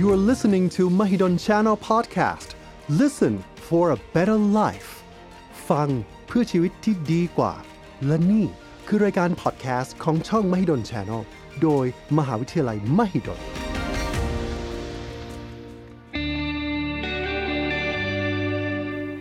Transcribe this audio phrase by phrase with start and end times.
[0.00, 2.54] You are listening to Mahidol Channel Podcast.
[2.88, 4.90] Listen for a better life.
[5.70, 5.88] ฟัง
[6.26, 7.54] เพื่อชีวิตที่ดีกว่า
[8.06, 8.46] และนี่
[8.86, 11.22] คือรายการพอดแคสต์ของช่อง Mahidol Channel
[11.62, 11.84] โดย
[12.18, 13.40] มหาวิทยาลัย Mahidol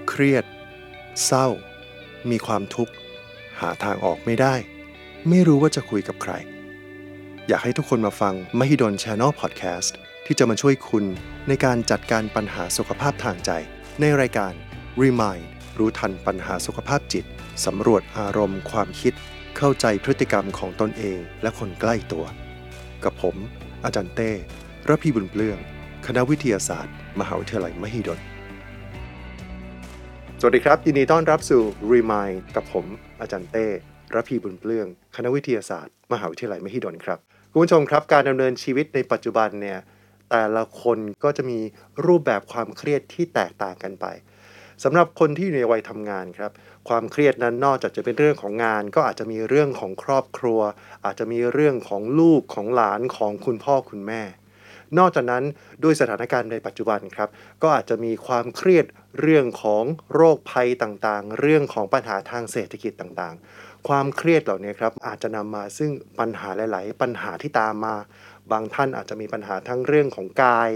[0.10, 0.46] เครียด
[1.26, 1.48] เศร้า
[2.30, 2.94] มีความทุกข์
[3.60, 4.56] หาทางออกไม่ได้
[5.30, 6.34] ไม่รู้ว่าจะคุยกับใคร
[7.48, 9.96] อยากให้ทุกคนมาฟัง Mahidol Channel Podcast
[10.32, 11.06] ที่จะมาช่วยคุณ
[11.48, 13.52] ในการจัดการปัญหาสุขภาพทางใจ
[14.02, 14.54] ในรายการ
[15.02, 15.46] Remind
[15.78, 17.26] รู้ทันปัญหาสุขภาพจิต
[17.66, 19.14] สำรวจอารมณ์ความคิด
[19.58, 22.26] เข้าใจพฤติกรรมของตนเองและคนใกล้ตัว
[23.04, 23.36] กับผม
[23.84, 24.32] อาจารย์เต้
[24.90, 25.58] ระพีบุญเปลื้อง
[26.08, 28.20] คณะวิทยาศาสตร์ มหาวิทยาลัยมหิดล
[30.40, 31.62] สวัสดีครับ ยินดีต้อนรับสู่
[31.94, 32.86] Remind กับผม
[33.22, 33.68] อาจารย์เต้
[34.16, 37.20] ระพีบุญเปลื้อง คณะวิทยาศาสตร์ มหาวิทยาลัยมหิดลครับ
[37.52, 39.80] คุณผู้ชมครับการดำเนินชีวิตในปัจจุบันเนี่ย
[40.32, 41.60] แต่ละคนก็จะมี
[42.06, 44.06] รูปแบบความเครียดที่แตกต่างกันไป
[44.84, 46.52] สำหรับคนที่อยู่ในวัยทำงานครับ
[46.90, 50.60] ความเครียดนั้นนอกจากจะเป็นเรื่องของงาน ก็อาจจะมีเรื่องของครอบครัว
[51.06, 54.22] อาจจะมีเรื่องของลูกของหลานของคุณพ่อคุณแม่
[54.98, 55.44] นอกจากนั้น
[55.84, 57.30] ด้วยสถานการณ์ในปัจจุบันครับ
[57.62, 58.86] ก็อาจจะมีความเครียด
[59.22, 67.96] เรื่องของโรคภัยต่างๆ เรื่องของปัญหาทางเศรษฐกิจต่างๆ ความเครียดเหล่านี้ครับอาจจะนำมาซึ่งปัญหาหลาย ๆ ปัญหาที่ตามมา
[68.52, 70.70] บางท่านอาจจะมีปัญหาทั้งเรื่องของกาย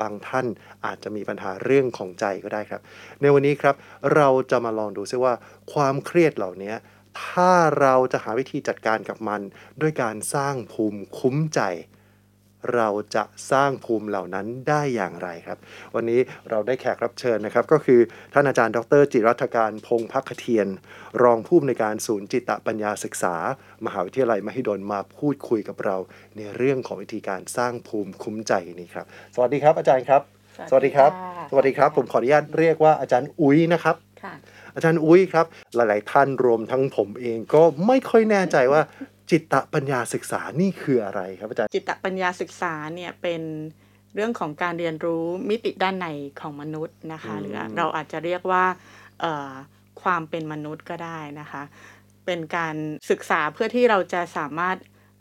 [0.00, 0.46] บางท่าน
[0.86, 2.80] อาจจะมีปัญหาเรื่องของใจก็ได้ครับ
[3.20, 3.74] ในวันนี้ครับ
[4.14, 5.34] เราจะมาลองดูซิว่า
[5.72, 6.74] ความเครียดเหล่านี้
[7.22, 9.40] ถ้าเราจะหาวิธีจัดการกับมัน
[9.80, 11.60] ด้วยการสร้างภูมิคุ้มใจ
[12.74, 15.58] เราจะสร้างภูมิเหล่านั้นได้อย่างไรครับ
[15.94, 18.00] วันนี้เราได้แขกรับเชิญนะครับ ก็คือ
[18.32, 20.68] ท่านอาจารย์ดร จิรัตการพงพักเทียน
[21.22, 23.34] รองผู้อำนวยการศูนย์จิตปัญญาศึกษา
[23.86, 25.96] มหาวิทยาลัยมหิดลมาพูดคุยกับเรา
[26.36, 30.22] ในเรื่องของวิธีการสร้างภูมิคุ้มใจนี้ครับ สวัสดีครับอาจารย์ครับ
[30.70, 34.34] สวัสดีครับค่ะสวัสดีครับ ผมขออนุญาตเรียกว่าอาจารย์อุ้ยนะครับค่ะ
[34.74, 38.82] อาจารย์อุ้ยครับ หลาย ๆ ท่านรวมทั้งผมเองก็ไม่ค่อยแน่ใจว่า
[39.30, 43.42] จิตปัญญาศึกษานี่คืออะไรครับอาจารย์จิตปัญญาศึกษาเนี่ยเป็น
[44.14, 46.06] เรื่องของการเรียนรู้มิติด้านใน
[46.40, 48.64] ของมนุษย์นะคะอืมหรือเราอาจจะเรียกว่า
[49.20, 49.52] เอ่อ
[50.02, 51.62] ความเป็นมนุษย์ก็ได้นะคะ
[52.26, 52.76] เป็นการ
[53.10, 54.76] ศึกษาเพื่อที่เราจะสามารถ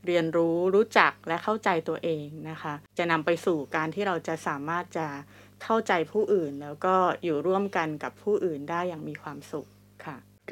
[0.08, 5.08] เรียนรู้รู้จักและเข้าใจตัวเองนะคะ จะนำไปสู่การที่เราจะสามารถจะ
[5.64, 9.79] เข้าใจผู้อื่น แล้วก็อยู่ร่วมกันกับผู้อื่นได้อย่างมีความสุขค่ะ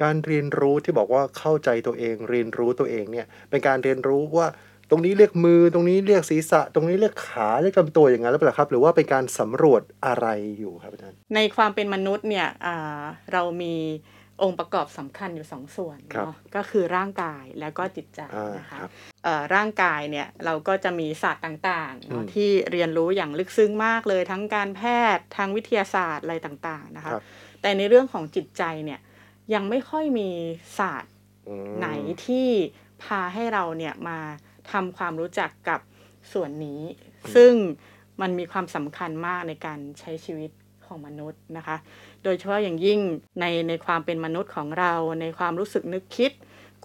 [0.02, 4.48] การเรียนรู้ที่บอกว่าเข้าใจตัวเอง เรียนรู้ตัวเองเนี่ยเป็นการเรียนรู้ว่า
[4.90, 10.26] ตรงนี้เรียกมือตรงนี้เรียกศีรษะ ตรงนี้เรียกขาเรียกลำตัวอย่างนั้นหรือเปล่าครับ หรือว่าเป็นการสำรวจอะไร
[10.58, 13.76] อยู่ครับอาจารย์ในความเป็นมนุษย์เนี่ยอ่าเรามี
[14.42, 18.90] องค์ประกอบสำคัญอยู่สองส่วนครับเนาะก็คือร่างกายแล้วก็จิตใจอ่านะคะครับ
[19.24, 24.82] เอ่อร่างกายเนี่ยเราก็จะมีศาสตร์ต่างๆเนาะอืมที่เรียนรู้อย่างลึกซึ้งมากเลย ทั้งการแพ
[25.16, 27.22] ทย์ทางวิทยาศาสตร์อะไรต่างๆนะคะครับ
[27.62, 29.00] แต่ในเรื่องของจิตใจเนี่ย
[29.54, 30.28] ยังไม่ค่อยมี
[30.78, 31.12] ศาสตร์
[31.48, 31.88] อืมไหน
[32.26, 32.48] ที่
[33.02, 34.18] พาให้เราเนี่ยมา
[34.72, 35.80] ทำความรู้จักกับ
[36.32, 36.80] ส่วนนี้
[37.34, 37.52] ซึ่ง
[38.20, 40.50] มันมีความสำคัญมากในการใช้ชีวิต
[40.86, 41.76] ของมนุษย์นะคะ
[42.24, 43.00] โดยเฉพาะอย่างยิ่ง
[43.40, 46.32] ในในความเป็นมนุษย์ของเราในความรู้สึกนึกคิด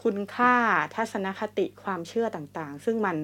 [0.04, 0.56] คุณค่า
[0.96, 3.18] ทัศนคติความเชื่อต่างๆ ซึ่งมัน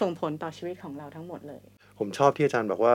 [0.00, 1.62] ส่งผลต่อชีวิตของเราทั้งหมดเลย
[1.98, 2.94] ผมชอบที่อาจารย์บอกว่า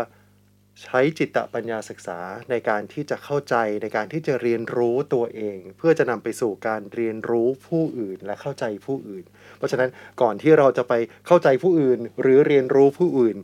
[0.84, 2.20] ใช้จิตปัญญาศึกษา
[2.50, 9.26] ในการที่จะเข้าใจในการที่จะเรียนรู้ตัวเอง เพื่อจะนำไปสู่การเรียนรู้ผู้อื่นและเข้าใจผู้อื่น
[9.58, 9.90] เพราะฉะนั้น
[10.22, 10.94] ก่อนที่เราจะไป
[11.28, 13.38] เข้าใจผู้อื่น หรือเรียนรู้ผู้อื่น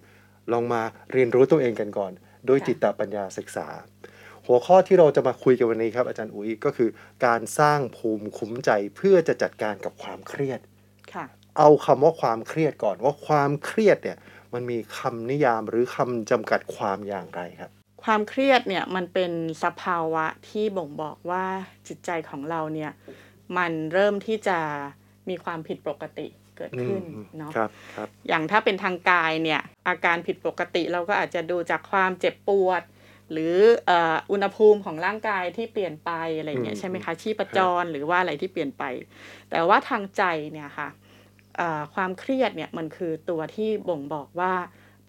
[0.53, 0.81] ลองมา
[1.13, 2.11] เรียนรู้ตัวเองกันก่อน
[2.45, 3.67] โดยค่ะจิตปัญญาศึกษา
[4.47, 6.89] หัวข้อที่เราจะมาคุยกันวันนี้ครับอาจารย์อุ๋ยก็คือ
[7.25, 10.59] การสร้างภูมิคุ้มใจเพื่อจะจัดการกับความเครียด
[11.13, 11.25] ค่ะ
[11.57, 14.17] เอาคำว่าความเครียดก่อนว่าความเครียดเนี่ย
[14.53, 17.71] มันมีคำนิยามหรือคำจำกัดความอย่างไรครับ
[18.03, 19.31] ความเครียดเนี่ยมันเป็น
[19.63, 21.45] สภาวะที่บ่งบอกว่า
[21.87, 22.91] จิตใจของเราเนี่ย
[23.57, 24.59] มันเริ่มที่จะ
[25.29, 26.27] มีความผิดปกติ
[26.57, 32.81] เกิดขึ้นอืมเนาะครับครับอย่างถ้าเป็นทางกายเนี่ยอาการผิดปกติเราก็อาจจะดูจากความเจ็บปวด
[33.31, 33.55] หรือ
[33.85, 38.83] เอ่ออุณหภูมิของร่างกายที่เปลี่ยนไปอะไรอย่างเงี้ยใช่ไหมคะชีพจรหรือว่าอะไรที่เปลี่ยนไป
[39.49, 41.06] แต่ว่าทางใจเนี่ยค่ะเอ่อ
[41.93, 44.53] ความเครียดเนี่ยมันคือตัวที่บ่งบอกว่า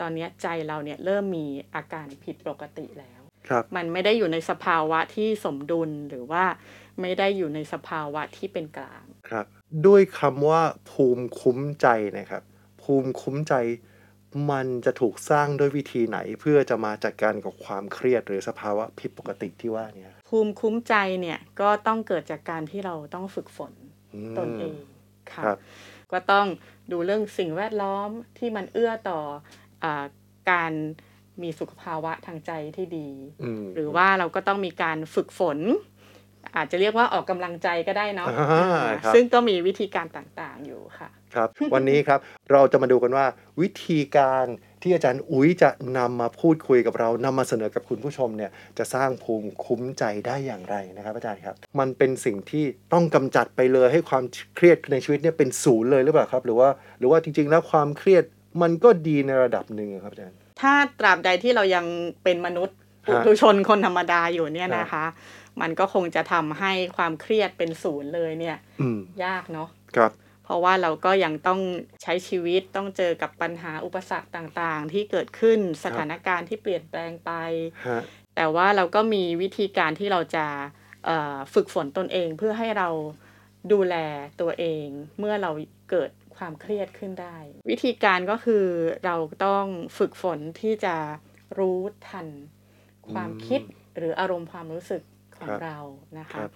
[0.00, 6.44] ตอนเนี้ยใจเราเนี่ยเริ่มมีอาการผิดปกติแล้วครับมันไม่ได้อยู่ในสภาวะที่สมดุลหรือว่า
[7.00, 9.46] ไม่ได้อยู่ในสภาวะที่เป็นกลางครับ
[9.86, 11.86] ด้วยคำว่าภูมิคุ้มใจ
[12.18, 12.42] นะครับ
[12.82, 13.54] ภูมิคุ้มใจ
[14.50, 23.72] มันจะถูกสร้างด้วยวิธีไหนเพื่อจะมาจัดการกับความเครียดหรือสภาวะผิดปกติที่ว่าเนี้ภูมิคุ้มใจเนี่ยก็ต้องเกิดจากการที่เราต้องฝึกฝน
[24.14, 24.78] อืมตนเอง
[25.32, 25.58] ค่ะครับ
[26.12, 26.46] ก็ต้อง
[26.92, 29.20] ดูเรื่องสิ่งแวดล้อมที่มันเอื้อต่อ
[29.84, 30.04] อา
[30.50, 30.72] การ
[31.42, 33.08] มีสุขภาวะทางใจที่ดี
[33.42, 35.58] อืมหรือว่าเราก็ต้องมีการฝึกฝน
[36.56, 42.20] อาจจะเรียกว่าออกกำลังใจก็ได้เนาะอ่าครับซึ่งก็มีวิธีการต่างๆอยู่ค่ะ ครับ วันนี้ครับ
[42.52, 43.26] เราจะมาดูกันว่า
[43.60, 44.46] วิธีการ
[44.82, 54.24] ที่อาจารย์อุ้ยจะนำมาพูดคุยกับเรานำมาเสนอกับคุณผู้ชมเนี่ยจะสร้างภูมิคุ้มใจได้อย่างไรนะครับ อาจารย์ครับ มันเป็นสิ่งที่ต้องกำจัดไปเลยให้ความ
[54.56, 58.24] เครียดในชีวิตเนี่ยเป็นศูนย์เลยหรือเปล่าครับ หรือว่าหรือว่าจริง ๆ แล้วความเครียด
[58.62, 61.86] มันก็ดีในระดับหนึ่งครับอาจารย์ ถ้าตราบใดที่เรายัง
[62.24, 62.76] เป็นมนุษย์
[63.08, 65.04] ฮะปุถุชนคนธรรมดาอยู่เนี่ยฮะนะคะ
[65.60, 70.12] มันก็คงจะทำให้ความเครียดเป็นศูนย์เลยเนี่ยอืมยากเนาะครับ
[70.48, 71.60] เพราะว่าเราก็ยังต้อง
[72.02, 77.30] ใช้ชีวิตต้องเจอกับปัญหาอุปสรรคต่างๆ ที่เกิดขึ้นสถานการณ์ที่เปลี่ยนแปลงไป
[77.86, 78.00] ฮะ
[78.36, 80.46] แต่ว่าเราก็มีวิธีการที่เราจะ
[81.04, 82.88] เอ่อฝึกฝนตนเองเพื่อให้เรา
[83.72, 83.96] ดูแล
[84.40, 84.86] ตัวเอง
[85.18, 85.50] เมื่อเรา
[85.90, 87.36] เกิดความเครียดขึ้นได้
[87.70, 88.64] วิธีการก็คือ
[89.04, 89.16] เรา
[89.46, 89.64] ต้อง
[89.98, 90.96] ฝึกฝนที่จะ
[91.58, 91.78] รู้
[92.08, 92.28] ทัน
[93.12, 93.60] ความคิด
[93.96, 95.02] หรืออารมณ์ความรู้สึก
[95.38, 95.78] ของครับเรา
[96.18, 96.50] นะครัคะบ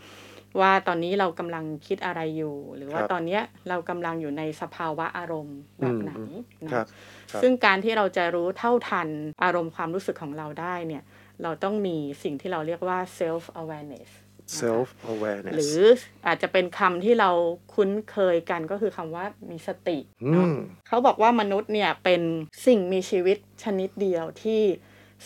[0.60, 6.86] ว่าตอนนี้เรากำลังคิดอะไรอยู่ หรือว่าครับตอนเนี้ยเรากำลังอยู่ในสภาวะอารมณ์แบบไหนอืมเนอะครับ
[7.30, 9.08] ครับซึ่งการที่เราจะรู้เท่าทัน
[9.42, 11.02] อารมณ์ความรู้สึกของเราได้เนี่ย
[11.42, 14.10] เราต้องมีสิ่งที่เราเรียกว่า self awareness
[14.48, 15.80] นะคะ self awareness หรือ
[16.26, 17.30] อาจจะเป็นคำที่เรา
[17.74, 20.56] คุ้นเคยกันก็คือคำว่ามีสติอืเนาะม
[20.88, 22.22] เขาบอกว่ามนุษย์เนี่ยเป็น
[22.66, 24.62] สิ่งมีชีวิตชนิดเดียวที่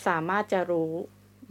[0.07, 0.93] สามารถจะรู้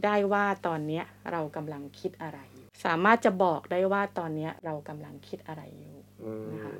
[0.04, 2.38] ได้ว่าตอนเนี้ยเรากำลังคิดอะไร
[2.84, 6.74] สามารถจะบอกได้ว่าตอนเนี้ยเรากำลังคิดอะไรอยู่อืมนะคะ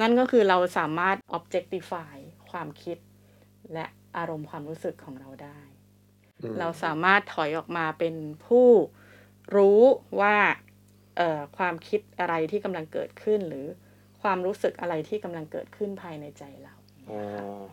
[0.00, 2.14] นั่นก็คือเราสามารถ objectify
[2.50, 2.98] ความคิด
[3.72, 3.86] และ
[4.16, 5.60] อารมณ์ความรู้สึกของเราได้
[6.42, 8.14] อืมเราสามารถถอยออกมาเป็น
[8.46, 8.68] ผู้
[9.56, 9.82] รู้
[10.20, 10.36] ว่า
[11.16, 13.66] เอ่อความคิดอะไรที่กำลังเกิดขึ้น หรือ
[14.22, 16.74] ความรู้สึกอะไรที่กำลังเกิดขึ้นภายในใจเรา
[17.10, 17.20] อ๋อ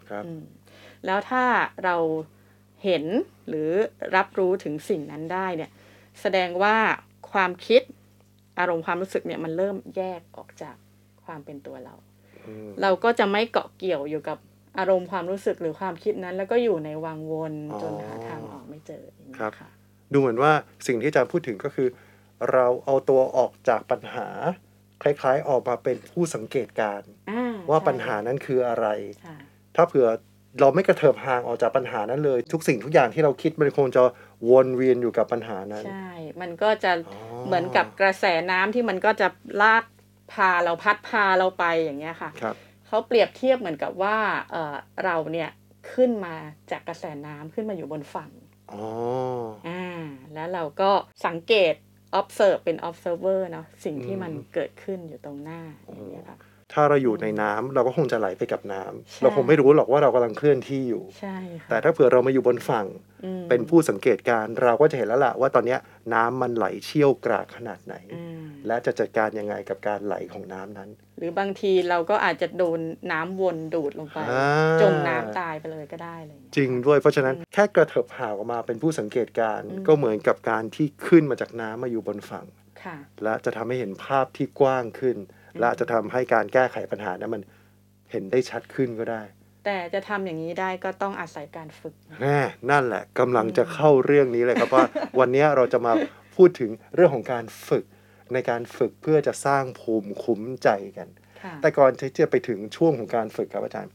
[0.07, 0.43] ครับอืม
[1.05, 1.43] แล้วถ้า
[1.83, 1.95] เรา
[2.83, 3.05] เห็น
[3.47, 3.69] หรือ
[4.15, 5.71] รับรู้ถึงสิ่งนั้นได้เนี่ย
[6.21, 6.77] แสดงว่า
[7.33, 7.81] ความคิด
[8.59, 10.75] อารมณ์ความรู้สึกเนี่ยมันเริ่มแยกออกจาก
[11.25, 11.95] ความเป็นตัวเรา
[12.47, 14.37] อืมเราก็จะไม่เกาะเกี่ยวอยู่กับ
[14.77, 19.69] อารมณ์ความรู้สึกหรือความคิดนั้น แล้วก็อยู่ในวังวนอ๋อจนหาทางออกไม่เจออย่างนี้ครับค่ะ
[20.11, 20.51] ดูเหมือนว่า
[20.87, 21.87] สิ่งที่อาจารย์พูดถึงก็คือ
[22.51, 24.27] เราเอาตัวออกจากปัญหา
[25.01, 28.87] คล้าย ๆ ออกมาเป็นผู้สังเกตการณ์อ่าว่าใช่ปัญหานั้นคืออะไร
[29.25, 29.37] ค่ะ
[29.75, 30.07] ถ้าเผื่อ
[30.59, 34.01] เราไม่กระเถิบห่างออกจากปัญหานั้นเลย ทุกสิ่งทุกอย่างที่เราคิดมันคงจะ
[34.49, 36.11] วนเวียนอยู่กับปัญหานั้น ใช่
[36.41, 39.27] มันก็จะอ๋อเหมือนกับกระแสน้ำที่มันก็จะ
[39.61, 39.83] ลาก
[40.33, 42.55] พาเราพัดพาเราไปอย่างเงี้ยค่ะครับ
[42.87, 44.17] เขาเปรียบเทียบเหมือนกับว่า
[44.51, 44.75] เอ่อ
[45.05, 45.49] เราเนี่ย
[45.93, 46.35] ขึ้นมา
[46.71, 48.31] จากกระแสน้ำขึ้นมาอยู่บนฝั่ง
[48.73, 48.83] อ๋อ
[49.67, 49.83] อ่า
[50.33, 50.91] แล้วเราก็
[51.25, 51.73] สังเกต
[52.19, 56.37] observe เป็น observer เนาะสิ่งที่มันเกิดขึ้นอยู่ตรงหน้าอย่างเงี้ยค่ะ
[56.73, 62.85] ถ้าเราอยู่ในน้ำเราก็คงจะไหลไปกับน้ำใช่เราคงไม่รู้หรอกว่าเรากำลังเคลื่อนที่อยู่ใช่ค่ะแต่ถ้าเผื่อเรามาอยู่บนฝั่ง
[63.25, 65.79] อืมเป็นผู้สังเกตการณ์เราก็จะเห็นแล้วล่ะว่าตอนเนี้ย
[66.13, 72.79] น้ำมันไหลเชี่ยวกรากขนาดไหนอืมและจะจัดการยังไงกับการไหลของน้ำนั้น หรือบางทีเราก็อาจจะโดน
[73.11, 74.47] น้ำวนดูดลงไปอ่า
[74.81, 82.45] จมน้ำตายไปเลยก็ได้อะไรอย่างเลย จริงด้วยเพราะฉะนั้นแค่กระเถิบห่างออกมาเป็นผู้สังเกตการณ์อืมก็เหมือนกับการที่ขึ้นมาจากน้ำมาอยู่บนฝั่ง
[82.83, 85.17] ค่ะและจะทำให้เห็นภาพที่กว้างขึ้น
[85.59, 87.41] และจะทำให้การแก้ไขปัญหานั้นมัน
[88.11, 89.21] เห็นได้ชัดขึ้นก็ได้
[89.65, 92.39] แต่จะทำอย่างนี้ได้ก็ต้องอาศัยการฝึกแน่
[92.71, 94.85] นั่นแหละกำลังจะเข้าเรื่องนี้เลยครับว่า
[95.19, 95.93] วันนี้เราจะมา
[96.35, 97.85] พูดถึงเรื่องของการฝึก
[98.33, 101.07] ในการฝึกเพื่อจะสร้างภูมิคุ้มใจกัน
[101.41, 103.91] ค่ะแต่ก่อนที่จะไปถึงช่วงของการฝึกครับอาจารย์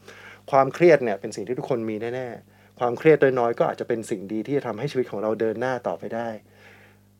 [0.51, 6.29] ความเครียดเนี่ยเป็นสิ่งที่ทุกคนมีแน่ๆ ความเครียดน้อยๆก็อาจจะเป็นสิ่งดีที่จะทำให้ชีวิตของเราเดินหน้าต่อไปได้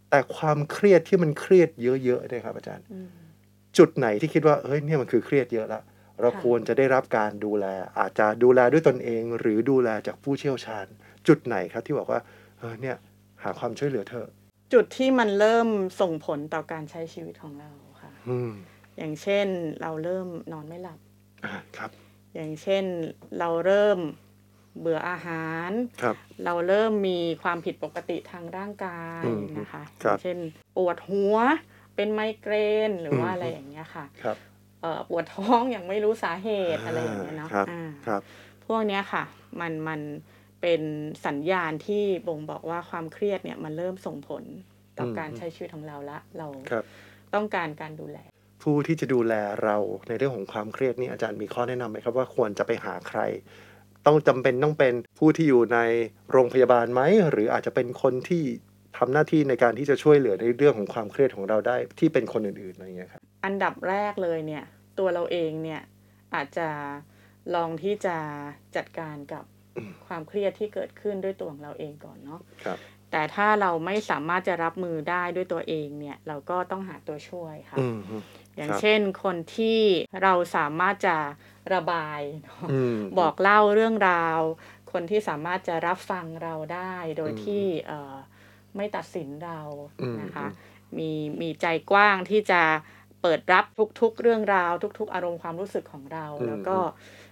[0.10, 3.08] แต่ความเครียดที่มันเครียดเยอะๆเนี่ยครับอาจารย์อืม
[3.78, 5.82] จุดไหนที่คิดว่าเฮ้ยเนี่ยมันคือเครียดเยอะละ
[6.22, 7.66] เราค่ะควรจะได้รับการดูแล
[8.00, 10.86] อาจจะดูแลด้วยตนเอง หรือดูแลจากผู้เชี่ยวชาญ
[11.28, 12.20] จุดไหนครับที่บอกว่า
[12.60, 12.96] เออเนี่ย
[13.44, 14.28] หาความช่วยเหลือเถอะ
[14.74, 15.68] จุดที่มันเริ่ม
[16.02, 18.52] ส่งผลต่อการใช้ชีวิตของเราค่ะอืม
[18.98, 19.48] อย่างเช่น
[19.82, 21.00] เราเริ่มนอนไม่หลับ
[21.46, 21.92] อ่าครับ
[22.36, 22.84] อย่างเช่น
[23.40, 24.00] เราเริ่ม
[24.80, 26.16] เบื่ออาหารครับ
[26.46, 30.38] เราเริ่มมีความผิดปกติทางร่างกายอืมนะคะครับอย่างเช่น
[30.76, 31.36] ปวดหัว
[31.98, 32.54] เป็นไมเกร
[32.90, 34.38] นหรือว่าอืมอะไรอย่างเงี้ยค่ะครับ
[34.82, 38.22] เอ่อปวดท้องอย่างไม่รู้สาเหตุอะไรอย่างเงี้ยเนาะครับอ่าครับ
[38.66, 39.24] พวกเนี้ยค่ะ
[39.60, 40.02] มันมัน
[40.62, 40.82] เป็น
[41.26, 44.44] สัญญาณที่บ่งบอกว่าความเครียดเนี่ยมันเริ่มส่งผล
[44.98, 46.84] ต่ออมการใช้ชีวิตของเราละ เราครับ
[47.34, 48.18] ต้องการการดูแล
[48.64, 49.78] ผู้ที่จะดูแลเรา
[50.08, 53.20] ในเรื่องของความเครียดนี่อาจารย์มีข้อแนะนำไหมครับว่าควรจะไปหาใคร
[54.06, 55.80] ต้องจำเป็นต้องเป็นผู้ที่อยู่ใน
[56.32, 57.02] โรงพยาบาลไหม
[57.32, 58.44] หรืออาจจะเป็นคนที่
[58.98, 64.64] ทำหน้าที่ในการที่จะช่วยเหลือในเรื่องของความเครียดของเราได้ที่เป็นคนอื่นๆอะไรอย่างเงี้ยครับอันดับแรกเลยเนี่ย
[65.00, 65.82] ตัวเราเองเนี่ย
[66.36, 66.70] อาจจะ
[67.56, 68.18] ลองที่จะ
[68.76, 69.44] จัดการกับ
[70.08, 72.78] ความเครียดที่เกิดขึ้นด้วยตัวของเราเองก่อนเนาะครับ
[73.12, 78.18] แต่ถ้าเราไม่สามารถจะรับมือได้ด้วยตัวเองเนี่ยเราก็ต้องหาตัวช่วยค่ะอืมฮึ
[78.56, 79.80] อย่างครับเช่นคนที่
[80.24, 81.18] เราสามารถจะ
[81.74, 84.40] ระบายเนอะอืมบอกเล่าเรื่องราว
[84.92, 88.16] คนที่สามารถจะรับฟังเราได้โดยอืมที่เอ่อ
[88.78, 89.60] ไม่ตัดสินเรา
[90.02, 92.62] อืมนะคะอืมมีมีใจกว้างที่จะ
[93.22, 93.66] เปิดรับ
[94.02, 96.78] ทุกๆเรื่องราว ทุก ๆ อารมณ์ความรู้สึกของเรา แล้วก็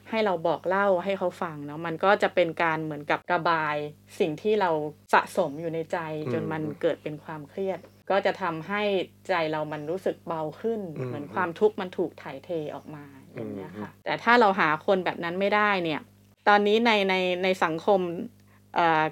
[0.10, 3.76] ให้เราบอกเล่าให้เขาฟังเนาะมันก็จะเป็นการเหมือนกับระบาย
[4.20, 4.72] สิ่งที่เรา
[5.14, 5.98] สะสมอยู่ในใจ
[6.34, 8.82] จนมันเกิดเป็นความเครียด ก็จะทำให้
[9.28, 16.02] ใจเรามันรู้สึกเบาขึ้น เหมือนความทุกข์มันถูกถ่ายเทออกมาอย่างเงี้ยค่ะ แต่ถ้าเราหาคนแบบนั้นไม่ได้เนี่ย
[16.48, 18.35] ตอนนี้ในในในสังคมเอ่อ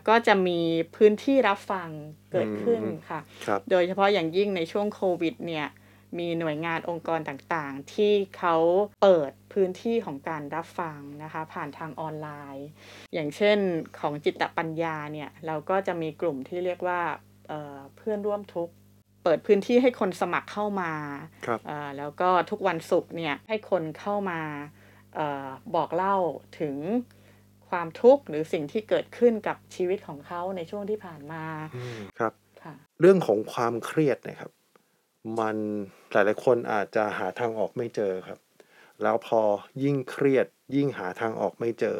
[0.07, 0.59] ก็จะมี
[0.95, 1.89] พื้นที่รับฟัง
[2.31, 5.67] เกิดขึ้นค่ะครับโดยเฉพาะอย่างยิ่งในช่วงโควิดเนี่ย
[6.19, 8.55] มีหน่วยงานองค์กรต่างๆ ที่เขา
[9.01, 12.67] เปิดพื้นที่ของการรับฟังนะคะ ผ่านทางออนไลน์
[13.13, 13.57] อย่างเช่น
[13.99, 17.01] ของจิตปัญญาเนี่ยเราก็จะมีกลุ่มที่เรียกว่า
[17.47, 18.73] เอ่อเพื่อนร่วมทุกข์
[19.23, 20.93] เปิดพื้นที่ให้คนสมัครเข้ามา
[21.45, 24.41] ครับเอ่อแล้วก็ทุกวันศุกร์เนี่ยให้คนเข้ามา
[25.15, 26.15] เออบอกเล่า
[26.59, 26.75] ถึง
[27.73, 31.43] ความทุกข์หรือสิ่งที่เกิดขึ้นกับชีวิตของเขาในช่วงที่ผ่านมา
[31.75, 34.51] อืมครับค่ะเรื่องของความเครียดนะครับ
[35.39, 35.57] มัน
[36.11, 38.39] หลายๆคนอาจจะหาทางออกไม่เจอครับ
[39.03, 39.41] แล้วพอ
[39.83, 41.97] ยิ่งเครียด ยิ่งหาทางออกไม่เจอ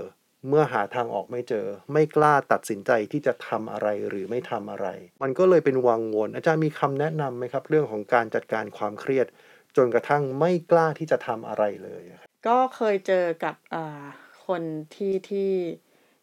[0.47, 4.87] เมื่อหาทางออกไม่เจอ ไม่กล้าตัดสินใจที่จะทำอะไรหรือไม่ทำอะไร
[5.23, 9.27] มันก็เลยเป็นวังวน อาจารย์มีคำแนะนำไหมครับ เรื่องของการจัดการความเครียด
[9.77, 14.03] จนกระทั่งไม่กล้าที่จะทำอะไรเลยอะครับก็เคยเจอกับเอ่อ
[14.47, 14.61] คน
[14.95, 15.51] ที่ที่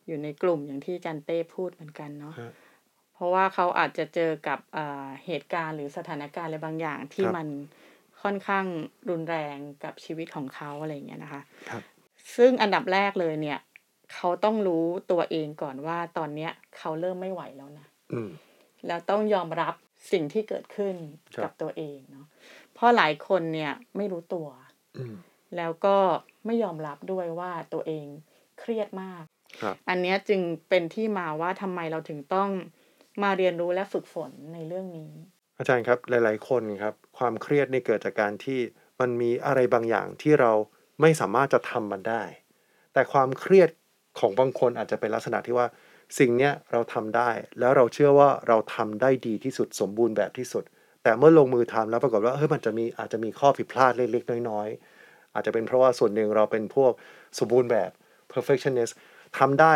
[0.07, 2.53] อยู่ในกลุ่มอย่างที่จันเต้พูดเหมือนกันเนาะฮะ
[3.15, 7.49] เพราะว่าเขาอาจจะเจอกับเอ่อเหตุการณ์หรือสถานการณ์อะไรบางอย่างที่ครับมัน
[8.23, 8.67] ค่อนข้าง
[9.11, 11.83] รุนแรงกับชีวิตของเขาอะไรอย่างเงี้ยนะคะครับ
[12.37, 13.59] ซึ่งอันดับแรกเลยเนี่ย
[14.15, 18.31] เขาต้องรู้ตัวเองก่อนว่าตอนเนี้ยเขาเริ่มไม่ไหวแล้วนะอืม
[18.87, 19.75] แล้วต้องยอมรับ
[20.13, 20.97] สิ่งที่เกิดขึ้น
[21.37, 22.27] ครับกับตัวเองเนาะ
[22.75, 24.49] เพราะหลายคนเนี่ยไม่รู้ตัว
[24.99, 25.15] อืม
[25.57, 25.97] แล้วก็
[26.47, 28.07] ไม่ยอมรับด้วยว่าตัวเอง
[28.61, 29.23] เครียดมาก
[29.63, 32.51] ครับอันเนี้ยจึงเป็นที่มาว่าทำไมเราถึงต้อง
[33.23, 35.13] มาเรียนรู้และฝึกฝนในเรื่องนี้
[35.59, 38.59] อาจารย์ครับหลาย ๆ คนครับ ความเครียดนี่เกิดจากการที่
[39.01, 40.53] มันมีอะไรบางอย่างที่เรา
[41.01, 42.23] ไม่สามารถจะทำมันได้
[42.93, 43.69] แต่ความเครียด
[44.21, 45.67] ของบางคนอาจจะเป็นลักษณะที่ว่า
[46.19, 50.65] สิ่งเนี้ยเราทำได้ แล้วเราเชื่อว่าเราทำได้ดีที่สุดสมบูรณ์แบบที่สุด
[51.03, 54.90] แต่เมื่อลงมือทำแล้วปรากฏว่าเฮ้ยมันจะมีอาจจะมีข้อผิดพลาดเล็กๆน้อยๆ
[55.35, 56.93] อาจจะเป็นเพราะว่าส่วนหนึ่งเราเป็นพวก
[57.39, 57.91] สมบูรณ์แบบ
[58.33, 58.93] perfectionist
[59.39, 59.73] ทำได้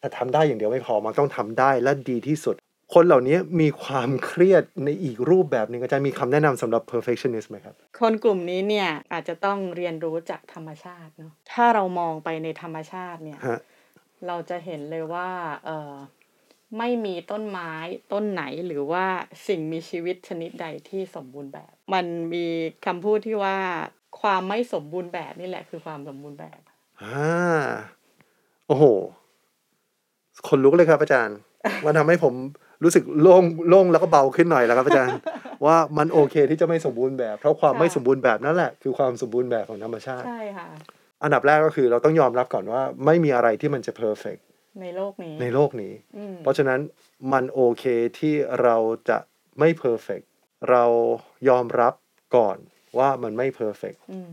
[0.00, 2.56] แต่ทำได้อย่างเดียวไม่พอมันต้องทำได้และดีที่สุด
[2.94, 13.60] คนเหล่านี้มีความเครียดในอีกรูปแบบหนึ่งอาจารย์มีคำแนะนำสำหรับ perfectionist ไหมครับ คนกลุ่มนี้เนี่ยอาจจะต้องเรียนรู้จากธรรมชาติเนาะถ้าเรามองไปในธรรมชาติเนี่ยฮะ
[14.26, 15.28] เราจะเห็นเลยว่า
[15.64, 15.92] เออ
[16.78, 17.72] ไม่มีต้นไม้
[18.12, 19.06] ต้นไหนหรือว่า
[19.48, 22.46] สิ่งมีชีวิตชนิดใดที่สมบูรณ์แบบ มันมี
[22.86, 23.58] คำพูดที่ว่า
[24.24, 26.60] ความไม่สมบูรณ์แบบนี่แหละคือความสมบูรณ์แบบ
[27.02, 27.62] อ่า
[28.66, 28.84] โอ้โห
[30.48, 31.36] คนลุกเลยครับอาจารย์
[31.84, 32.34] มันทำให้ผม
[32.82, 35.18] รู้สึกโล่งโล่งแล้วก็เบาขึ้นหน่อยแล้วครับอาจารย์
[35.66, 40.66] ว่ามันโอเคที่จะไม่สมบูรณ์แบบ เพราะความค่ะไม่สมบูรณ์แบบนั่นแหละคือความสมบูรณ์แบบของธรรมชาติใช่ค่ะ
[41.22, 44.40] อันดับแรกก็คือเราต้องยอมรับก่อนว่าไม่มีอะไรที่มันจะ perfect
[44.82, 46.80] ในโลกนี้ในโลกนี้อืมเพราะฉะนั้น
[47.32, 47.84] มันโอเค
[48.18, 48.76] ที่เรา
[49.08, 49.18] จะ
[49.58, 50.20] ไม่เพอร์เฟก
[50.70, 50.84] เรา
[51.48, 51.94] ยอมรับ
[52.36, 52.58] ก่อน
[52.98, 54.32] ว่ามันไม่ perfect อืม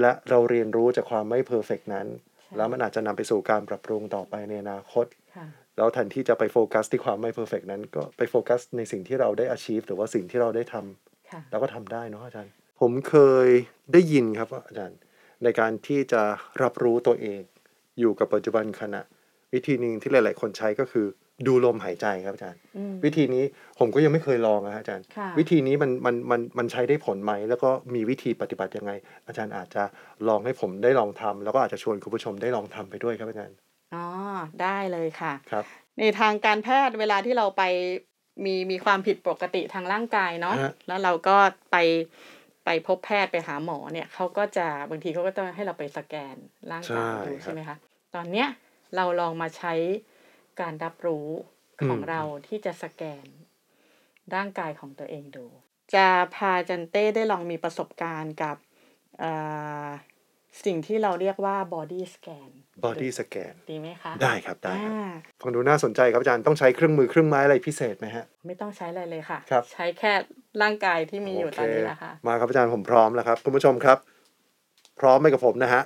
[0.00, 2.06] และเราเรียนรู้จากความไม่ perfect นั้น
[2.42, 5.06] ใช่แล้วมันอาจจะนำไปสู่การปรับปรุงต่อไปในอนาคต
[5.36, 13.16] ค่ะแล้วแทนที่จะไปโฟกัสที่ความไม่ perfect นั้น ก็ไปโฟกัสในสิ่งที่เราได้ achieve หรือว่าสิ่งที่เราได้ทำค่ะแล้วก็ทำได้เนาะอาจารย์ ผมเค
[13.46, 13.48] ย
[13.92, 14.98] ได้ยินครับว่าอาจารย์
[15.44, 16.22] ในการที่จะ
[16.62, 17.40] รับรู้ตัวเอง
[17.98, 19.00] อยู่กับปัจจุบันขณะ
[19.52, 21.06] วิธีหนึ่งที่หลาย ๆ คนใช้ก็คือ
[21.46, 23.44] ดูลมหายใจครับอาจารย์อืมวิธีนี้
[23.78, 28.92] ผมก็ยังไม่เคยลองนะฮะอาจารย์ค่ะวิธีนี้มันมันมันมันใช้ได้ผลไหม แล้วก็มีวิธีปฏิบัติยังไง
[29.26, 29.82] อาจารย์อาจจะ
[30.28, 33.56] ลองให้ผมได้ลองทำแล้วก็อาจจะชวนคุณผู้ชมได้ลองทำไปด้วยครับอาจารย์
[33.94, 34.04] อ๋อ
[34.62, 35.64] ได้เลยค่ะครับ
[35.98, 37.62] ในทางการแพทย์เวลาที่เราไป
[38.44, 41.36] มีมีความผิดปกติทางร่างกายเนาะฮะแล้วเราก็
[41.72, 41.76] ไป
[42.64, 46.36] ไปพบแพทย์ไปหาหมอเนี่ยเขาก็จะบางทีเขาก็ต้องให้เราไปสแกน
[46.72, 47.76] ร่างกายดูใช่ไหมคะ
[48.14, 48.48] ตอนเนี้ย
[48.96, 49.72] เราลองมาใช้
[50.60, 51.28] การรับรู้
[51.88, 53.26] ของเราที่จะสแกน
[54.34, 55.46] ร่างกายของตัวเองดู
[55.94, 58.56] จะพาจันเต้ได้ลองมีประสบการณ์กับ
[59.18, 59.30] เอ่
[59.84, 59.88] อ
[60.64, 62.50] สิ่งที่เราเรียกว่า body scan
[62.84, 70.12] body scan ดีไหมคะ ได้ครับ ได้ครับอ่าฟังดูน่าสนใจครับอาจารย์ต้องใช้เครื่องมือเครื่องไม้อะไรพิเศษไหมฮะ ไม่ต้องใช้อะไรเลยค่ะครับใช้แค่
[70.62, 73.98] ร่างกายที่มีอยู่โเคตอนนี้แหละค่ะ มาครับอาจารย์ผมพร้อมแล้วครับ คุณผู้ชมครับ
[75.00, 75.82] พร้อมไหมกับผมนะฮะ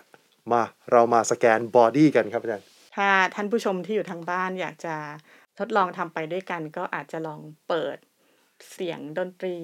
[0.52, 0.62] มา
[0.92, 4.96] เรามาสแกนบอดี้กันครับอาจารย์ ถ้าท่านผู้ชมที่อยู่ทางบ้านอยากจะ
[5.58, 7.96] ทดลองทำไปด้วยกัน ก็อาจจะลองเปิด
[8.72, 9.56] เสียงดนตรี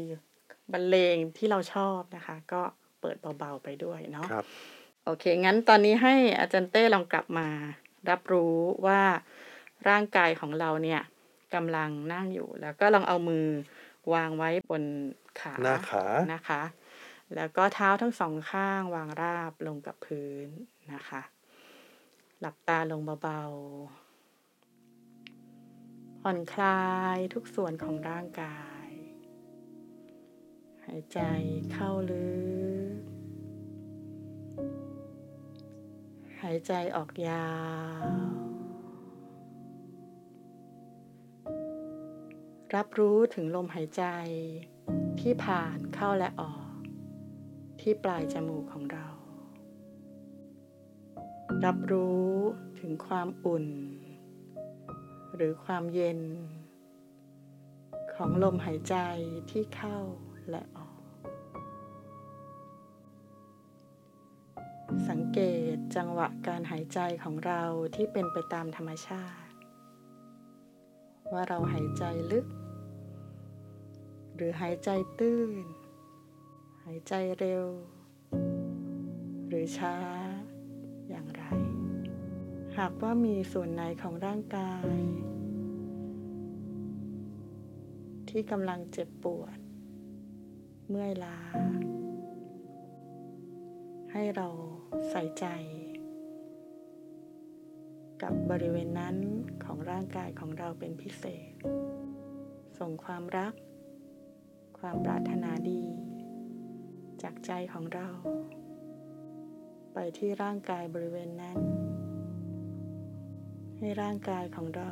[0.72, 2.62] บรรเลงที่เราชอบนะคะ ก็
[3.00, 4.46] เปิดเบาๆไปด้วยเนาะครับ
[5.04, 7.48] โอเค งั้นตอนนี้ให้อาจารย์เต้ลองกลับมา
[8.10, 8.56] รับรู้
[8.86, 9.00] ว่า
[9.88, 11.02] ร่างกายของเราเนี่ย
[11.54, 13.46] กำลังนั่งอยู่ แล้วก็ลองเอามือ
[14.14, 14.82] วางไว้บน
[15.40, 16.62] ขาหน้าขานะคะ
[17.36, 20.48] แล้วก็เท้าทั้งสองข้างวางราบลงกับพื้น
[20.92, 21.20] นะคะ
[22.42, 24.10] หลับตาลงเบาๆ
[26.20, 26.84] ผ่อนคลา
[27.16, 28.88] ยทุกส่วนของร่างกาย
[30.86, 31.20] หายใจ
[31.72, 32.30] เข้าลึ
[32.98, 33.00] ก
[36.42, 37.50] หายใจออกยา
[38.04, 38.06] ว
[42.74, 44.04] รับรู้ถึงลมหายใจ
[45.20, 46.74] ที่ผ่านเข้าและออก
[47.80, 49.19] ที่ปลายจมูกของเรา
[51.66, 52.28] รับรู้
[52.80, 53.66] ถึงความอุ่น
[55.34, 56.20] หรือความเย็น
[58.14, 58.96] ของลมหายใจ
[59.50, 59.98] ที่เข้า
[60.50, 61.00] และออก
[65.08, 65.40] สังเก
[65.74, 67.62] ตจังหวะการหายใจของเรา
[67.94, 69.54] ที่เป็นไปตามธรรมชาติ
[71.32, 72.46] ว่าเราหายใจลึก
[74.34, 75.64] หรือหายใจตื้น
[76.84, 77.66] หายใจเร็ว
[79.48, 79.96] หรือช้า
[81.10, 81.42] อย่างไร
[82.78, 84.96] หากว่ามีส่วนไหนของร่างกาย
[88.28, 89.58] ที่กำลังเจ็บปวด
[90.88, 91.38] เมื่อยล้า
[94.12, 94.48] ให้เรา
[95.10, 95.46] ใส่ใจ
[98.22, 99.16] กับบริเวณนั้น
[99.64, 101.52] ของร่างกายของเราเป็นพิเศษ
[102.78, 103.54] ส่งความรัก
[104.78, 105.82] ความปรารถนาดี
[107.22, 108.08] จากใจของเรา
[109.94, 111.58] ไปที่ร่างกายบริเวณนั้น
[113.78, 114.90] ให้ร่างกายของเรา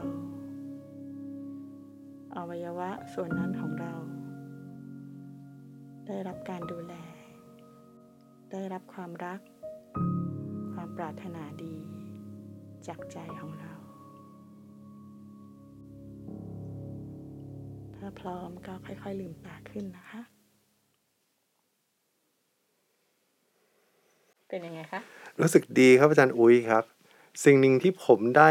[2.36, 3.94] อวัยวะส่วนนั้นของเรา
[6.06, 6.94] ได้รับการดูแล
[8.52, 9.40] ได้รับความรัก
[10.72, 11.76] ความปรารถนาดี
[12.86, 13.72] จากใจของเรา
[17.96, 20.22] ถ้าพร้อมก็ค่อยๆลืมตาขึ้นนะคะ
[24.48, 25.00] เป็นยังไงคะ
[25.40, 26.84] รู้สึกดีครับอาจารย์อุ้ยครับ
[27.44, 28.50] สิ่งหนึ่งที่ผมได้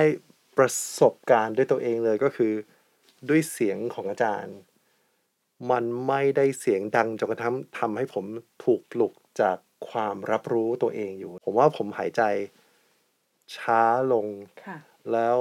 [0.57, 2.53] ประสบการณ์ด้วยตัวเองเลยก็คือ
[3.29, 4.55] ด้วยเสียงของอาจารย์
[5.71, 8.25] มันไม่ได้เสียงดังจนกระทั่งทำให้ผม
[8.63, 9.57] ถูกปลุกจาก
[9.89, 12.21] ความรับรู้ตัวเองอยู่ ผมว่าผมหายใจ
[13.57, 13.81] ช้า
[14.13, 14.27] ลง
[14.65, 14.77] ค่ะ
[15.12, 15.38] แล้ว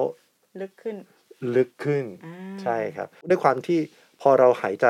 [0.60, 0.96] ลึกขึ้น
[1.56, 3.78] ลึกขึ้นอ่าใช่ครับ ด้วยความที่
[4.20, 4.88] พอเราหายใจ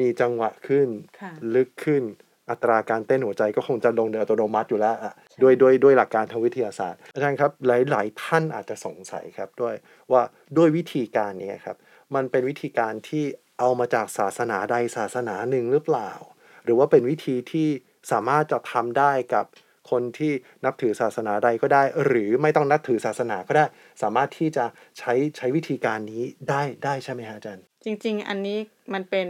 [0.00, 0.88] มีจังหวะขึ้น
[1.20, 2.02] ค่ะลึกขึ้น
[2.50, 9.74] อัตราการเต้นหัวใจก็คงจะลงโดยอัตโนมัติอยู่แล้วอะใช่ด้วยด้วยด้วยหลักการทางวิทยาศาสตร์ อาจารย์ครับหลาย ๆ ท่านอาจจะสงสัยครับด้วย
[10.12, 10.22] ว่า
[10.56, 11.76] ด้วยวิธีการนี้ครับ
[12.14, 13.24] มันเป็นวิธีการที่
[13.58, 16.10] เอามาจากศาสนาใดศาสนาหนึ่งหรือเปล่า
[16.64, 17.68] หรือว่าเป็นวิธีที่
[18.12, 19.46] สามารถจะทำได้กับ
[19.90, 20.32] คนที่
[20.64, 23.64] นับถือศาสนาใดก็ได้ หรือไม่ต้องนับถือศาสนาก็ได้
[24.02, 24.64] สามารถที่จะ
[24.98, 28.58] ใช้ใช้วิธีการนี้ได้ได้ใช่ไหมฮะอาจารย์ จริง ๆ อันนี้
[28.94, 29.28] มันเป็น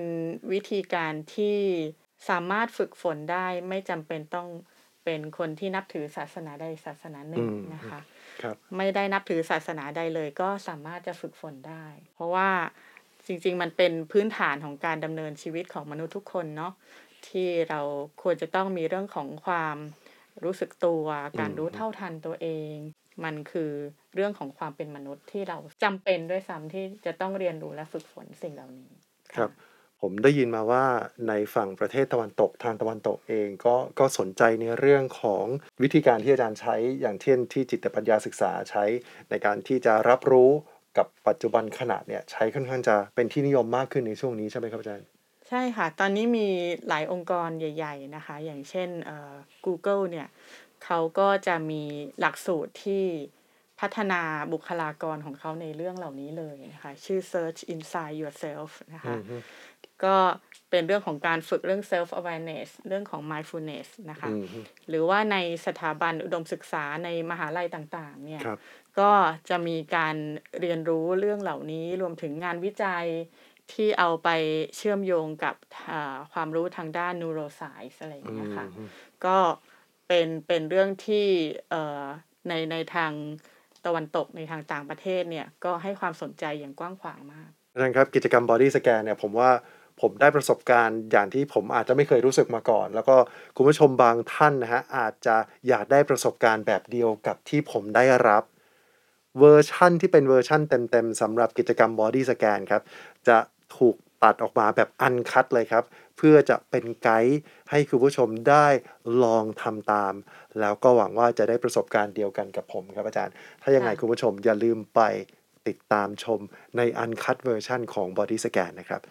[0.52, 1.56] วิธีการที่
[2.28, 4.48] สามารถฝึกฝนได้ไม่จำเป็นต้อง
[5.04, 8.00] เป็นคนที่นับถือศาสนาใดศาสนาหนึ่งอืมนะคะ
[8.42, 12.50] ครับไม่ได้นับถือศาสนาใดเลย ก็สามารถจะฝึกฝนได้ เพราะว่า
[13.26, 16.72] จริง ๆ มันเป็นพื้นฐานของการดำเนินชีวิตของมนุษย์ทุกคนเนาะ
[17.28, 17.80] ที่เรา
[18.22, 19.76] ควรจะต้องมีเรื่องของความ
[20.44, 21.04] รู้สึกตัว
[21.40, 22.74] การรู้เท่าทันตัวเอง
[23.24, 23.70] มันคือ
[24.14, 29.50] เรื่องของความเป็นมนุษย์ที่เราจำเป็นด้วยซ้ำที่จะต้องเรียนรู้และฝึกฝนสิ่งเหล่านี้ะครับ
[30.04, 30.84] ผมได้ยินมาว่า
[31.28, 35.44] ในฝั่งประเทศตะวันตกทางตะวันตกเองก็ก็สนใจในเรื่องของ
[35.82, 38.84] วิธีการที่อาจารย์ใช้อย่างเช่นที่จิตปัญญาศึกษาใช้
[39.30, 40.50] ในการที่จะรับรู้
[40.98, 45.06] กับปัจจุบันขณะเนี่ยใช้ค่อนข้างจะเป็นที่นิยมมากขึ้นในช่วงนี้ใช่ไหมครับอาจารย์
[45.48, 46.48] ใช่ค่ะ ตอนนี้มี
[46.88, 49.34] หลายองค์กรใหญ่ ๆนะคะ อย่างเช่นเอ่อ
[49.66, 50.28] Google เนี่ย
[50.84, 51.82] เขาก็จะมี
[52.20, 53.04] หลักสูตรที่
[53.80, 59.14] พัฒนาบุคลากรของเขาในเรื่องเหล่านี้เลยนะคะ ชื่อ Search Inside Yourself นะคะ
[60.04, 60.16] ก็
[60.70, 65.36] เป็นเรื่องของการฝึกเรื่อง self awareness เรื่องของ mindfulness นะคะอืมหรือว่าใน
[65.66, 68.58] สถาบันอุดมศึกษาในมหาลัยต่างๆ เนี่ยครับ
[69.00, 69.10] ก็
[69.48, 70.16] จะมีการ
[70.60, 73.06] เรียนรู้เรื่องเหล่านี้รวมถึงงานวิจัย
[73.72, 74.28] ที่เอาไป
[74.76, 75.54] เชื่อมโยงกับ
[75.90, 78.66] อ่าความรู้ทางด้าน neuroscience อะไรอย่างเงี้ยค่ะ
[79.24, 79.36] ก็
[80.08, 81.26] เป็นเป็นเรื่องที่
[81.70, 82.04] เอ่อ
[82.48, 83.12] ในในทาง
[83.86, 89.50] ตะวันตกในทางต่างประเทศเนี่ย ก็ให้ความสนใจอย่างกว้างขวางมากอาจารย์ครับกิจกรรม body scan เนี่ยผมว่า
[90.00, 93.16] ผมได้ประสบการณ์อย่างที่ผมอาจจะไม่เคยรู้สึกมาก่อน แล้วก็
[93.56, 95.36] คุณผู้ชมบางท่านนะฮะอาจจะ
[95.68, 98.44] อยากได้ประสบการณ์แบบเดียวกับที่ผมได้รับ
[99.38, 102.82] เวอร์ชั่นที่เป็นเวอร์ชั่นเต็มๆสำหรับกิจกรรม Body Scan ครับ
[103.28, 103.38] จะ
[103.76, 105.84] ถูกตัดออกมาแบบ uncut เลยครับ
[106.16, 107.38] เพื่อจะเป็นไกด์
[107.70, 108.66] ให้คุณผู้ชมได้
[109.24, 110.14] ลองทำตาม
[110.60, 115.00] แล้วก็หวังว่าจะได้ประสบการณ์เดียวกันกับผมครับอาจารย์ ถ้ายังไงค่ะคุณผู้ชมอย่าลืมไป
[115.68, 116.40] ติดตามชม
[116.76, 119.02] ใน uncut version ของ Body Scan นะครับ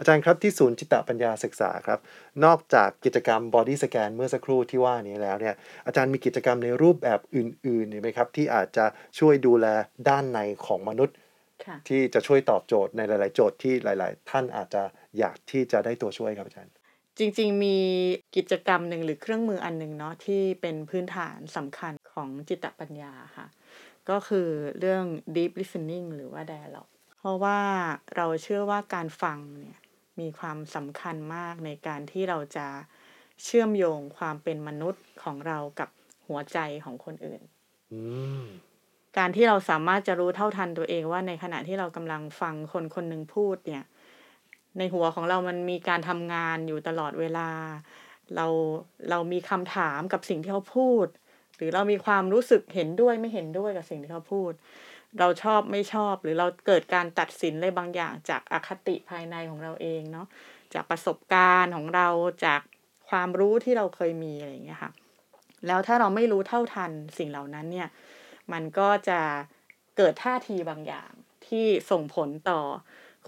[0.00, 1.98] อาจารย์ครับที่ศูนย์จิตตปัญญาศึกษาครับ
[2.44, 5.54] นอกจากกิจกรรม Body Scan เมื่อสักครู่ที่ว่านี้แล้วเนี่ย
[5.86, 8.86] อาจารย์มีกิจกรรมในรูปแบบอื่นๆอีกไหมครับ ที่อาจจะ
[9.18, 9.66] ช่วยดูแล
[10.08, 11.16] ด้านในของมนุษย์
[11.64, 14.82] ค่ะที่จะช่วยตอบโจทย์ในหลาย ๆ โจทย์ที่หลาย ๆ ท่านอาจจะ
[15.18, 16.72] อยากที่จะได้ตัวช่วยครับอาจารย์
[17.18, 17.78] จริง ๆ มี
[18.36, 23.46] กิจกรรมหนึ่งหรือเครื่องมืออันหนึ่งเนาะที่เป็นพื้นฐานสำคัญของจิตตปัญญาค่ะ
[24.10, 24.48] ก็คือ
[24.80, 25.04] เรื่อง
[25.36, 27.60] deep listening หรือว่า dialogue เพราะว่า
[28.16, 29.78] เราเชื่อว่าการฟังเนี่ย
[30.20, 32.66] มีความสำคัญมากในการที่เราจะ
[33.44, 35.88] เชื่อมโยงความเป็นมนุษย์ของเรากับ
[36.26, 37.40] หัวใจของคนอื่น
[37.92, 38.02] อื
[38.42, 38.44] ม
[39.18, 43.84] การที่เราสามารถจะรู้เท่าทันตัวเองว่าในขณะที่เรากำลังฟังคนคนหนึ่งพูดเนี่ย
[44.78, 47.48] ในหัวของเรามันมีการทำงานอยู่ตลอดเวลา
[48.36, 48.46] เรา
[49.10, 51.06] เรามีคำถามกับสิ่งที่เขาพูด
[51.56, 54.52] หรือเรามีความรู้สึกเห็นด้วยไม่เห็นด้วยกับสิ่งที่เขาพูด
[55.18, 60.26] เราชอบไม่ชอบ หรือเราเกิดการตัดสินอะไรบางอย่างจากอคติภายในของเราเองเนาะ
[60.74, 62.08] จากประสบการณ์ของเรา
[62.46, 62.60] จาก
[63.08, 64.90] ความรู้ที่เราเคยมีอะไรอย่างเงี้ยค่ะ
[65.66, 67.88] แล้วถ้าเราไม่รู้เท่าทันสิ่งเหล่านั้นเนี่ย
[68.52, 69.20] มันก็จะ
[69.96, 71.10] เกิดท่าทีบางอย่าง
[71.46, 72.60] ที่ส่งผลต่อ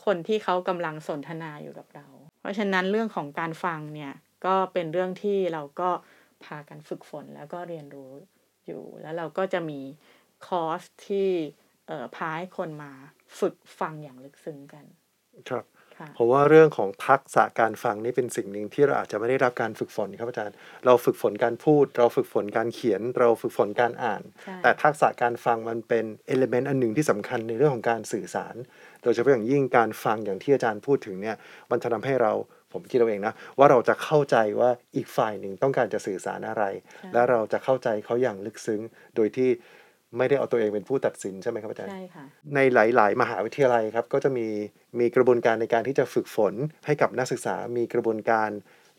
[0.05, 2.07] คนที่เขากำลังสนทนาอยู่กับเรา
[2.41, 4.13] เพราะฉะนั้นเรื่องของการฟังเนี่ย
[4.47, 5.91] ก็เป็นเรื่องที่เราก็
[6.45, 8.13] พากันฝึกฝนแล้วก็เรียนรู้
[8.67, 9.81] อยู่ แล้วเราก็จะมี
[10.47, 11.31] คอร์สที่
[12.17, 12.93] พาให้คนมา
[13.41, 14.85] ฝึกฟังอย่างลึกซึ้งกัน
[15.51, 15.65] ครับ
[15.99, 28.55] ค่ะผมว่าเรื่องของทักษะการฟังนี่เป็นสิ่งหนึ่งที่เราอาจจะไม่ได้รับการฝึกฝนครับอาจารย์ เราฝึกฝนการพูด เราฝึกฝนการเขียน เราฝึกฝนการอ่านใช่แต่ทักษะการฟังมันเป็นเอลิเมนต์อันหนึ่งที่สำคัญในเรื่องของการสื่อสาร
[29.03, 31.37] โดยเฉพาะอย่างยิ่งการฟังอย่างที่อาจารย์พูดถึงเนี่ย
[31.71, 32.33] มันจะทำให้เรา
[32.73, 36.65] ผมคิดเอาเองนะว่าเราจะเข้าใจว่าอีกฝ่ายหนึ่งต้องการจะสื่อสารอะไร
[37.13, 38.81] และเราจะเข้าใจเขาอย่างลึกซึ้ง
[39.17, 39.51] โดยที่
[40.19, 44.47] ไม่ได้เอาตัวเองเป็นผู้ตัดสินใช่ไหมครับอาจารย์ใช่ค่ะในหลาย ๆ มหาวิทยาลัยครับก็จะมี
[44.99, 46.55] มีกระบวนการในการที่จะฝึกฝน
[46.87, 48.51] ให้กับนักศึกษามีกระบวนการ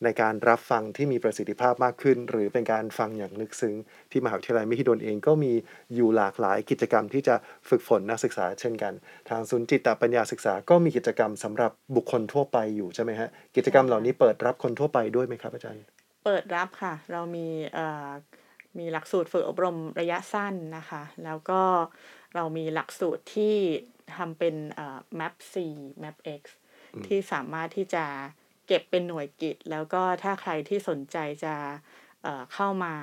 [0.04, 3.76] ในการรับฟังที่มีประสิทธิภาพมากขึ้น หรือเป็นการฟังอย่างลึกซึ้ง
[4.12, 5.54] ที่มหาวิทยาลัยมหิดลเองก็มี
[5.96, 7.36] อยู่หลากหลายกิจกรรมที่จะ
[7.70, 8.94] ฝึกฝนนักศึกษา เช่นกัน
[9.30, 15.84] ทางศูนย์จิตปัญญาศึกษาก็มีกิจกรรมสำหรับบุคคลทั่วไปอยู่ใช่ไหมฮะกิจกรรมเหล่านี้เปิดรับคนทั่วไปด้วยไหมครับอาจารย์
[16.26, 18.10] เปิดรับค่ะ เรามีเอ่อ
[18.80, 21.62] มีหลักสูตรฝึกอบรมระยะสั้นนะคะ แล้วก็
[22.36, 23.56] เรามีหลักสูตรที่
[24.18, 25.56] ทำเป็นเอ่อ map C
[26.04, 26.42] map X
[27.08, 28.06] ที่สามารถที่จะ
[28.68, 31.56] เก็บเป็นหน่วยกิจ แล้วก็ถ้าใครที่สนใจจะ
[32.24, 32.94] เอ่อเข้ามา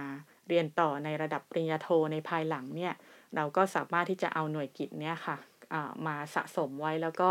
[0.48, 2.94] เรียนต่อในระดับปริญญาโทในภายหลังเนี่ย
[3.36, 5.36] เราก็สามารถที่จะเอาหน่วยกิจเนี่ยค่ะ
[5.72, 7.30] อ่ามาสะสมไว้แล้วก็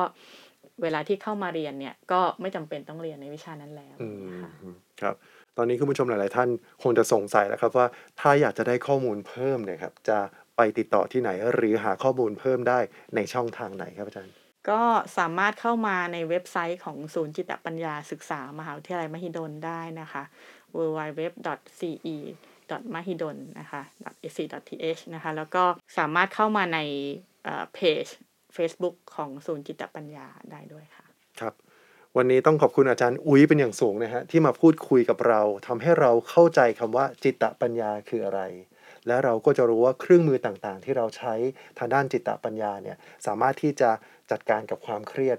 [0.81, 4.51] เวลาที่เข้ามาเรียนเนี่ย ก็ไม่จำเป็นต้องเรียนในวิชานั้นแล้วอืมนะคะ
[5.01, 5.15] ครับ
[5.61, 6.49] ตอนนี้คุณผู้ชมหลาย ๆ ท่าน
[6.83, 7.87] คงจะสงสัยแล้วครับว่า
[8.19, 10.19] ถ้าอยากจะได้ข้อมูลเพิ่มเนี่ยครับจะ
[10.57, 12.79] ไปติดต่อที่ไหนหรือหาข้อมูลเพิ่มได้
[13.15, 14.33] ในช่องทางไหนครับอาจารย์
[14.69, 14.81] ก็
[15.17, 20.23] สามารถเข้ามาในเว็บไซต์ของศูนย์จิตปัญญาศึกษามหาวิทยาลัยมหิดลได้นะคะ
[20.77, 21.77] www.ce.mahidol
[23.59, 23.81] นะคะ
[24.23, 25.63] .ac.th นะคะ แล้วก็
[25.97, 26.79] สามารถเข้ามาใน
[27.73, 28.05] เพจ
[28.55, 31.05] Facebook ของศูนย์จิตปัญญาได้ด้วยค่ะ
[31.39, 31.53] ครับ
[32.17, 38.41] วันนี้ต้องขอบคุณอาจารย์อุ้ยเป็นอย่างสูงนะฮะที่มาพูดคุยกับเราทำให้เราเข้าใจคำว่าจิตปัญญาคืออะไร
[39.07, 41.33] และเราก็จะรู้ว่าเครื่องมือต่างๆ ที่เราใช้
[41.77, 43.89] ทางด้านจิตปัญญาเนี่ยสามารถที่จะ
[44.31, 45.37] จัดการกับความเครียด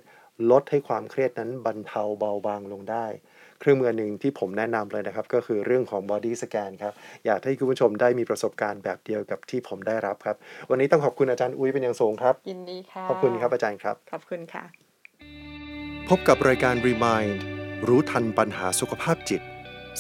[0.51, 3.07] ลดให้ความเครียดนั้นบรรเทาเบาบางลงได้
[3.61, 6.93] เครื่องมือหนึ่งที่ผมแนะนำเลยนะครับ ก็คือเรื่องของ body scan ครับ
[7.27, 10.37] อยากให้คุณผู้ชมได้มีประสบการณ์แบบเดียวกับที่ผมได้รับครับ
[10.71, 14.90] วันนี้ต้องขอบคุณอาจารย์อุ้ยเป็นอย่างสูงครับยินดีค่ะขอบคุณครับอาจารย์ครับขอบคุณค่ะ
[16.15, 17.35] พบกับรายการ Remind
[17.89, 19.43] รู้ทันปัญหาสุขภาพจิต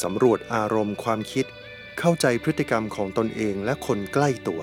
[0.02, 1.46] สำรวจอารมณ์ความคิด
[1.98, 4.60] เข้าใจพฤติกรรมของตนเองและคนใกล้ตัว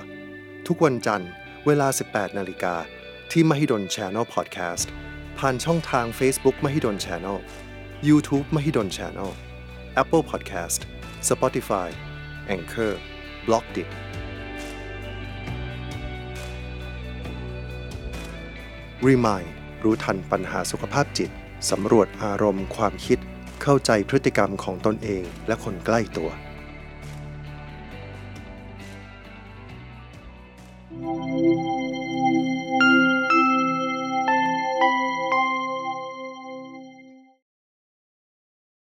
[0.68, 1.30] ทุกวันจันทร์
[1.66, 2.76] เวลา 18 นาฬิกา
[3.32, 4.88] ที่ Mahidol Channel Podcast
[5.38, 7.38] ผ่านช่องทาง Facebook Mahidol Channel
[8.08, 9.30] YouTube Mahidol Channel
[10.02, 10.80] Apple Podcast
[11.30, 11.90] Spotify
[12.56, 12.94] Anchor
[13.46, 13.90] b l o g d i t
[19.10, 19.57] Remind
[19.88, 21.30] รู้ทันปัญหาสุขภาพจิต
[21.72, 23.20] สำรวจอารมณ์ความคิด
[23.62, 26.30] เข้าใจพฤติกรรมของตนเองและคนใกล้ตัว